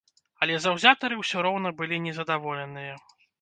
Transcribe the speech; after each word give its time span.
Але 0.45 0.53
заўзятары 0.63 1.19
ўсё 1.19 1.43
роўна 1.47 1.73
былі 1.83 2.01
не 2.07 2.15
задаволеныя. 2.21 2.99